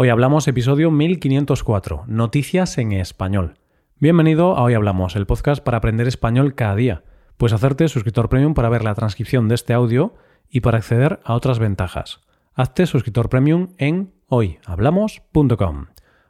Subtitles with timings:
[0.00, 3.54] Hoy hablamos episodio 1504, Noticias en Español.
[3.98, 7.02] Bienvenido a Hoy Hablamos, el podcast para aprender español cada día.
[7.36, 10.14] Puedes hacerte suscriptor premium para ver la transcripción de este audio
[10.48, 12.20] y para acceder a otras ventajas.
[12.54, 15.86] Hazte suscriptor premium en hoyhablamos.com.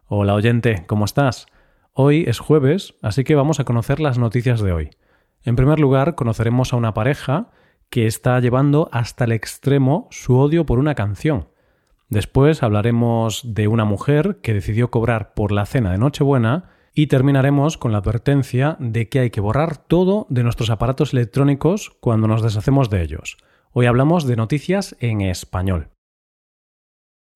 [0.06, 1.44] Hola oyente, ¿cómo estás?
[1.92, 4.90] Hoy es jueves, así que vamos a conocer las noticias de hoy.
[5.42, 7.50] En primer lugar, conoceremos a una pareja
[7.90, 11.48] que está llevando hasta el extremo su odio por una canción.
[12.08, 17.76] Después hablaremos de una mujer que decidió cobrar por la cena de Nochebuena y terminaremos
[17.76, 22.42] con la advertencia de que hay que borrar todo de nuestros aparatos electrónicos cuando nos
[22.42, 23.36] deshacemos de ellos.
[23.72, 25.90] Hoy hablamos de noticias en español.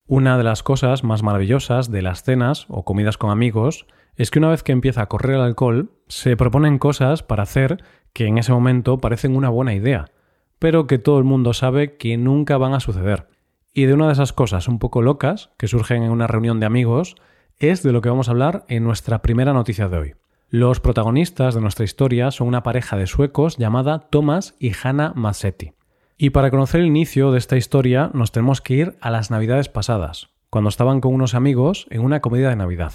[0.07, 3.85] Una de las cosas más maravillosas de las cenas o comidas con amigos
[4.15, 7.83] es que una vez que empieza a correr el alcohol, se proponen cosas para hacer
[8.11, 10.11] que en ese momento parecen una buena idea,
[10.59, 13.32] pero que todo el mundo sabe que nunca van a suceder.
[13.73, 16.67] Y de una de esas cosas un poco locas que surgen en una reunión de
[16.67, 17.15] amigos
[17.57, 20.13] es de lo que vamos a hablar en nuestra primera noticia de hoy.
[20.49, 25.73] Los protagonistas de nuestra historia son una pareja de suecos llamada Thomas y Hanna Massetti.
[26.19, 29.69] Y para conocer el inicio de esta historia nos tenemos que ir a las navidades
[29.69, 32.93] pasadas, cuando estaban con unos amigos en una comida de Navidad.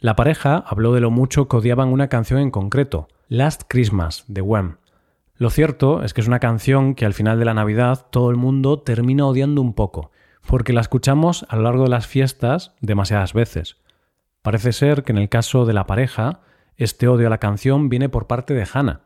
[0.00, 4.42] La pareja habló de lo mucho que odiaban una canción en concreto, Last Christmas, de
[4.42, 4.76] Wham,
[5.40, 8.36] lo cierto es que es una canción que al final de la Navidad todo el
[8.36, 10.10] mundo termina odiando un poco,
[10.46, 13.78] porque la escuchamos a lo largo de las fiestas demasiadas veces.
[14.42, 16.40] Parece ser que en el caso de la pareja,
[16.76, 19.00] este odio a la canción viene por parte de Hannah,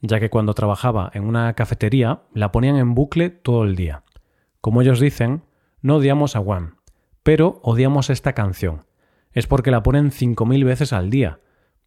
[0.00, 4.04] ya que cuando trabajaba en una cafetería la ponían en bucle todo el día.
[4.60, 5.42] Como ellos dicen,
[5.80, 6.76] no odiamos a Wham,
[7.24, 8.84] pero odiamos esta canción.
[9.32, 11.40] Es porque la ponen cinco mil veces al día,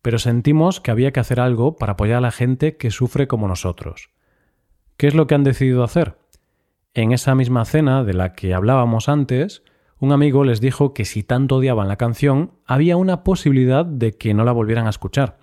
[0.06, 3.48] pero sentimos que había que hacer algo para apoyar a la gente que sufre como
[3.48, 4.12] nosotros.
[4.98, 6.20] ¿Qué es lo que han decidido hacer?
[6.94, 9.64] En esa misma cena de la que hablábamos antes,
[9.98, 14.36] un amigo les dijo que si tanto odiaban la canción, había una posibilidad de que
[14.36, 15.40] no la volvieran a escuchar.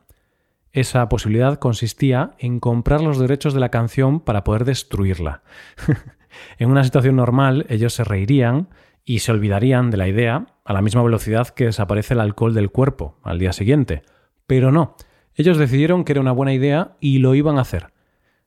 [0.70, 5.42] Esa posibilidad consistía en comprar los derechos de la canción para poder destruirla.
[6.60, 8.68] en una situación normal, ellos se reirían
[9.04, 12.70] y se olvidarían de la idea a la misma velocidad que desaparece el alcohol del
[12.70, 14.04] cuerpo al día siguiente.
[14.52, 14.96] Pero no,
[15.34, 17.94] ellos decidieron que era una buena idea y lo iban a hacer.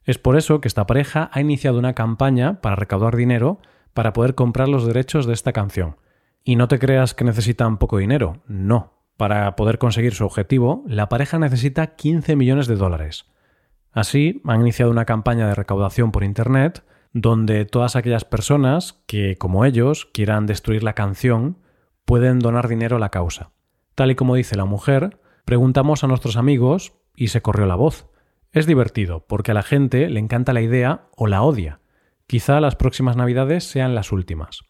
[0.04, 3.58] Es por eso que esta pareja ha iniciado una campaña para recaudar dinero
[3.96, 5.96] para poder comprar los derechos de esta canción.
[6.44, 8.94] Y no te creas que necesitan poco dinero, no.
[9.18, 13.26] Para poder conseguir su objetivo, la pareja necesita 15 millones de dólares.
[13.92, 19.66] Así, han iniciado una campaña de recaudación por Internet donde todas aquellas personas que, como
[19.66, 21.58] ellos, quieran destruir la canción,
[22.06, 23.50] pueden donar dinero a la causa.
[23.96, 28.08] Tal y como dice la mujer, Preguntamos a nuestros amigos y se corrió la voz.
[28.52, 31.82] Es divertido, porque a la gente le encanta la idea o la odia.
[32.26, 34.62] Quizá las próximas navidades sean las últimas.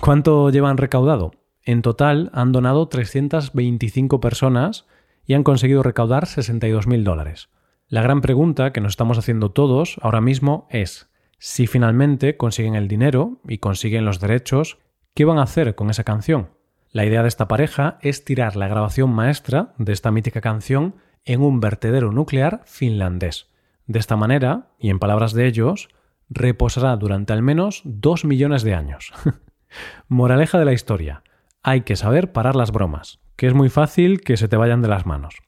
[0.00, 1.30] ¿Cuánto llevan recaudado?
[1.62, 4.86] En total han donado 325 personas
[5.26, 7.48] y han conseguido recaudar 62.000 dólares.
[7.86, 12.88] La gran pregunta que nos estamos haciendo todos ahora mismo es, si finalmente consiguen el
[12.88, 14.78] dinero y consiguen los derechos,
[15.14, 16.50] ¿qué van a hacer con esa canción?
[16.94, 20.94] La idea de esta pareja es tirar la grabación maestra de esta mítica canción
[21.24, 23.48] en un vertedero nuclear finlandés.
[23.88, 25.88] De esta manera, y en palabras de ellos,
[26.30, 29.12] reposará durante al menos dos millones de años.
[30.08, 31.24] Moraleja de la historia.
[31.64, 34.86] Hay que saber parar las bromas, que es muy fácil que se te vayan de
[34.86, 35.38] las manos.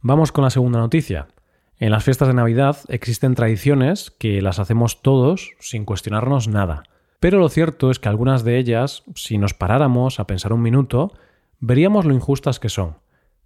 [0.00, 1.28] Vamos con la segunda noticia.
[1.76, 6.84] En las fiestas de Navidad existen tradiciones que las hacemos todos sin cuestionarnos nada.
[7.20, 11.12] Pero lo cierto es que algunas de ellas, si nos paráramos a pensar un minuto,
[11.60, 12.98] veríamos lo injustas que son.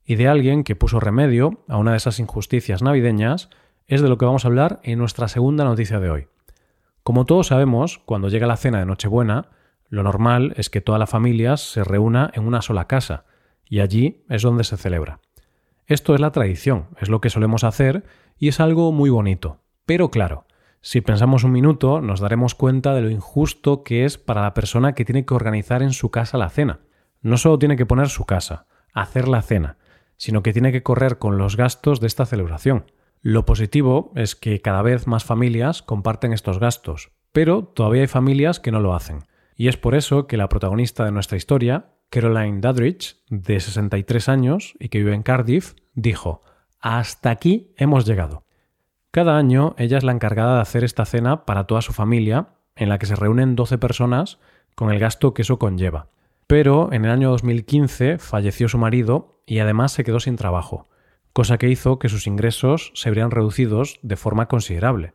[0.05, 3.49] Y de alguien que puso remedio a una de esas injusticias navideñas
[3.87, 6.29] es de lo que vamos a hablar en nuestra segunda noticia de hoy.
[7.03, 9.51] Como todos sabemos, cuando llega la cena de Nochebuena,
[9.89, 13.25] lo normal es que toda la familia se reúna en una sola casa,
[13.69, 15.21] y allí es donde se celebra.
[15.87, 18.05] Esto es la tradición, es lo que solemos hacer
[18.39, 19.59] y es algo muy bonito.
[19.87, 20.45] Pero claro,
[20.83, 24.95] si pensamos un minuto, nos daremos cuenta de lo injusto que es para la persona
[24.95, 26.81] que tiene que organizar en su casa la cena.
[27.21, 29.77] No solo tiene que poner su casa, hacer la cena,
[30.17, 32.91] sino que tiene que correr con los gastos de esta celebración.
[33.21, 38.59] Lo positivo es que cada vez más familias comparten estos gastos, pero todavía hay familias
[38.59, 39.25] que no lo hacen.
[39.57, 44.75] Y es por eso que la protagonista de nuestra historia, Caroline Dadrich, de 63 años
[44.81, 46.41] y que vive en Cardiff, dijo,
[46.81, 48.45] Hasta aquí hemos llegado.
[49.13, 52.89] Cada año ella es la encargada de hacer esta cena para toda su familia, en
[52.89, 54.39] la que se reúnen 12 personas
[54.77, 56.07] con el gasto que eso conlleva.
[56.47, 60.89] Pero en el año 2015 falleció su marido y además se quedó sin trabajo,
[61.33, 65.15] cosa que hizo que sus ingresos se verían reducidos de forma considerable.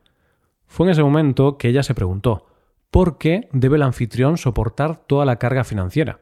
[0.68, 2.48] Fue en ese momento que ella se preguntó
[2.92, 6.20] ¿por qué debe el anfitrión soportar toda la carga financiera?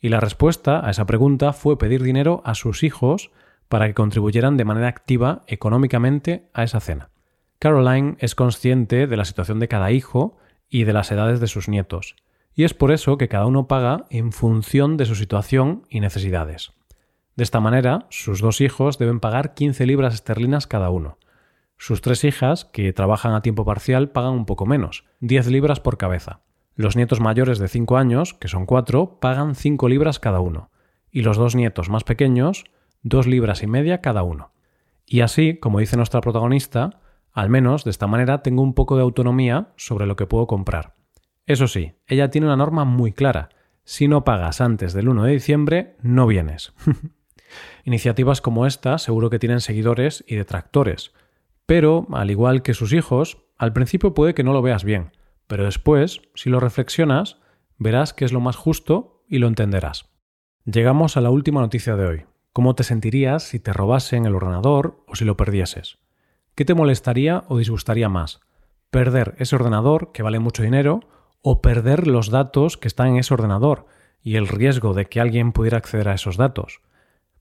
[0.00, 3.30] Y la respuesta a esa pregunta fue pedir dinero a sus hijos
[3.68, 7.10] para que contribuyeran de manera activa económicamente a esa cena.
[7.58, 10.36] Caroline es consciente de la situación de cada hijo
[10.68, 12.16] y de las edades de sus nietos,
[12.54, 16.72] y es por eso que cada uno paga en función de su situación y necesidades.
[17.36, 21.18] De esta manera, sus dos hijos deben pagar 15 libras esterlinas cada uno.
[21.76, 25.98] Sus tres hijas, que trabajan a tiempo parcial, pagan un poco menos, 10 libras por
[25.98, 26.40] cabeza.
[26.76, 30.70] Los nietos mayores de 5 años, que son 4, pagan 5 libras cada uno,
[31.10, 32.64] y los dos nietos más pequeños,
[33.04, 34.52] 2 libras y media cada uno.
[35.06, 37.00] Y así, como dice nuestra protagonista,
[37.32, 40.96] al menos de esta manera tengo un poco de autonomía sobre lo que puedo comprar.
[41.46, 43.50] Eso sí, ella tiene una norma muy clara.
[43.84, 46.72] Si no pagas antes del 1 de diciembre, no vienes.
[47.84, 51.12] Iniciativas como esta seguro que tienen seguidores y detractores,
[51.66, 55.12] pero, al igual que sus hijos, al principio puede que no lo veas bien,
[55.46, 57.38] pero después, si lo reflexionas,
[57.78, 60.10] verás que es lo más justo y lo entenderás.
[60.64, 62.24] Llegamos a la última noticia de hoy.
[62.54, 65.98] ¿Cómo te sentirías si te robasen el ordenador o si lo perdieses?
[66.54, 68.42] ¿Qué te molestaría o disgustaría más?
[68.90, 71.00] ¿Perder ese ordenador, que vale mucho dinero,
[71.42, 73.86] o perder los datos que están en ese ordenador
[74.22, 76.80] y el riesgo de que alguien pudiera acceder a esos datos?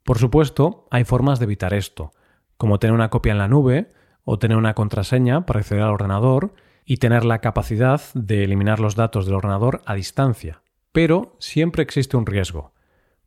[0.01, 2.11] Por supuesto, hay formas de evitar esto,
[2.57, 3.91] como tener una copia en la nube
[4.23, 6.55] o tener una contraseña para acceder al ordenador
[6.85, 10.63] y tener la capacidad de eliminar los datos del ordenador a distancia.
[10.91, 12.73] Pero siempre existe un riesgo.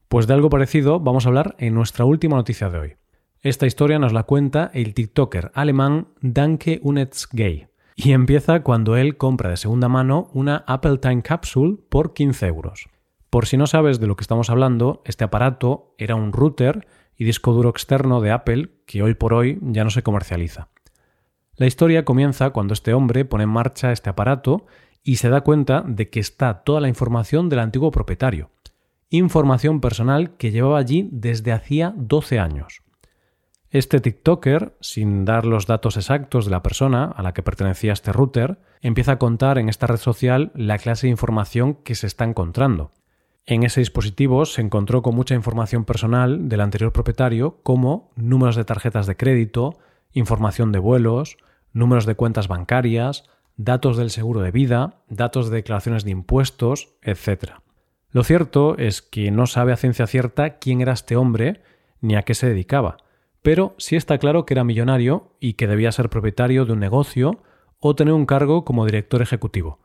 [0.09, 2.95] Pues de algo parecido vamos a hablar en nuestra última noticia de hoy.
[3.41, 7.67] Esta historia nos la cuenta el TikToker alemán Danke Unetzgay
[7.97, 12.89] y empieza cuando él compra de segunda mano una Apple Time Capsule por 15 euros.
[13.31, 16.87] Por si no sabes de lo que estamos hablando, este aparato era un router
[17.17, 20.69] y disco duro externo de Apple que hoy por hoy ya no se comercializa.
[21.57, 24.67] La historia comienza cuando este hombre pone en marcha este aparato
[25.03, 28.51] y se da cuenta de que está toda la información del antiguo propietario.
[29.09, 32.83] Información personal que llevaba allí desde hacía 12 años.
[33.71, 38.13] Este TikToker, sin dar los datos exactos de la persona a la que pertenecía este
[38.13, 42.25] router, empieza a contar en esta red social la clase de información que se está
[42.25, 42.91] encontrando.
[43.45, 48.65] En ese dispositivo se encontró con mucha información personal del anterior propietario, como números de
[48.65, 49.79] tarjetas de crédito,
[50.15, 51.37] información de vuelos,
[51.73, 53.23] números de cuentas bancarias,
[53.57, 57.61] datos del seguro de vida, datos de declaraciones de impuestos, etc.
[58.17, 61.61] Lo cierto es que no sabe a ciencia cierta quién era este hombre
[62.01, 62.97] ni a qué se dedicaba,
[63.43, 67.43] pero sí está claro que era millonario y que debía ser propietario de un negocio
[67.79, 69.81] o tener un cargo como director ejecutivo.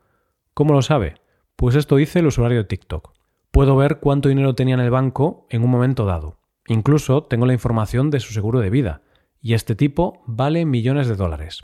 [0.53, 1.15] ¿Cómo lo sabe?
[1.57, 3.11] Pues esto dice el usuario de TikTok.
[3.51, 6.37] Puedo ver cuánto dinero tenía en el banco en un momento dado.
[6.67, 9.01] Incluso tengo la información de su seguro de vida,
[9.41, 11.63] y este tipo vale millones de dólares.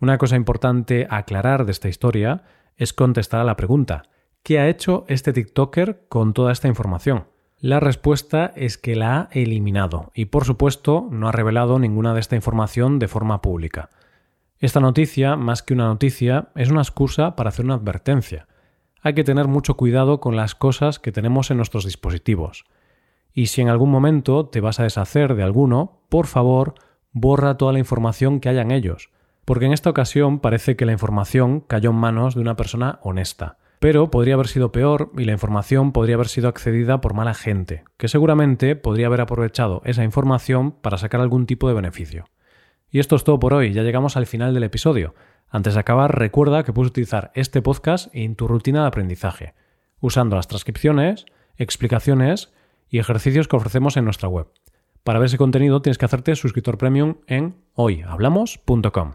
[0.00, 2.42] Una cosa importante a aclarar de esta historia
[2.76, 4.10] es contestar a la pregunta,
[4.42, 7.26] ¿qué ha hecho este TikToker con toda esta información?
[7.58, 12.20] La respuesta es que la ha eliminado y por supuesto no ha revelado ninguna de
[12.20, 13.90] esta información de forma pública.
[14.58, 18.46] Esta noticia, más que una noticia, es una excusa para hacer una advertencia
[19.02, 22.64] hay que tener mucho cuidado con las cosas que tenemos en nuestros dispositivos.
[23.32, 26.74] Y si en algún momento te vas a deshacer de alguno, por favor,
[27.12, 29.10] borra toda la información que haya en ellos,
[29.44, 33.56] porque en esta ocasión parece que la información cayó en manos de una persona honesta.
[33.80, 37.82] Pero podría haber sido peor y la información podría haber sido accedida por mala gente,
[37.96, 42.26] que seguramente podría haber aprovechado esa información para sacar algún tipo de beneficio.
[42.90, 45.14] Y esto es todo por hoy, ya llegamos al final del episodio.
[45.48, 49.54] Antes de acabar, recuerda que puedes utilizar este podcast en tu rutina de aprendizaje,
[49.98, 51.24] usando las transcripciones,
[51.56, 52.52] explicaciones
[52.90, 54.48] y ejercicios que ofrecemos en nuestra web.
[55.04, 59.14] Para ver ese contenido tienes que hacerte suscriptor premium en hoyhablamos.com.